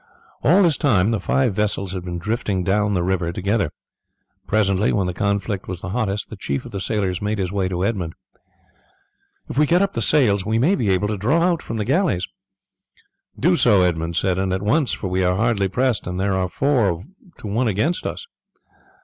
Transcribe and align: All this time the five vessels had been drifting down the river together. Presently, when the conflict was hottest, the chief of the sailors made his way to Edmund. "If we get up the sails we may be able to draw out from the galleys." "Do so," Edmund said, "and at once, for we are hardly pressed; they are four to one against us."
All 0.41 0.63
this 0.63 0.77
time 0.79 1.11
the 1.11 1.19
five 1.19 1.53
vessels 1.53 1.91
had 1.91 2.01
been 2.03 2.17
drifting 2.17 2.63
down 2.63 2.95
the 2.95 3.03
river 3.03 3.31
together. 3.31 3.69
Presently, 4.47 4.91
when 4.91 5.05
the 5.05 5.13
conflict 5.13 5.67
was 5.67 5.81
hottest, 5.81 6.31
the 6.31 6.35
chief 6.35 6.65
of 6.65 6.71
the 6.71 6.79
sailors 6.81 7.21
made 7.21 7.37
his 7.37 7.51
way 7.51 7.67
to 7.67 7.85
Edmund. 7.85 8.15
"If 9.47 9.59
we 9.59 9.67
get 9.67 9.83
up 9.83 9.93
the 9.93 10.01
sails 10.01 10.43
we 10.43 10.57
may 10.57 10.73
be 10.73 10.89
able 10.89 11.07
to 11.09 11.17
draw 11.17 11.41
out 11.43 11.61
from 11.61 11.77
the 11.77 11.85
galleys." 11.85 12.27
"Do 13.39 13.55
so," 13.55 13.83
Edmund 13.83 14.15
said, 14.15 14.39
"and 14.39 14.51
at 14.51 14.63
once, 14.63 14.91
for 14.91 15.07
we 15.07 15.23
are 15.23 15.35
hardly 15.35 15.67
pressed; 15.67 16.05
they 16.05 16.25
are 16.27 16.49
four 16.49 17.03
to 17.37 17.47
one 17.47 17.67
against 17.67 18.07
us." 18.07 18.25